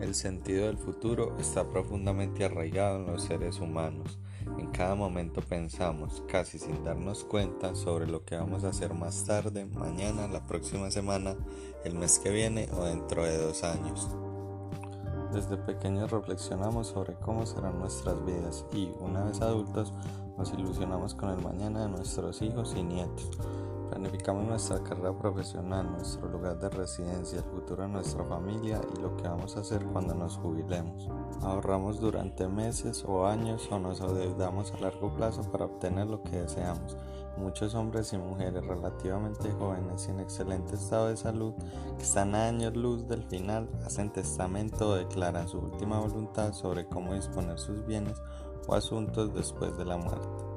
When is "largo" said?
34.78-35.14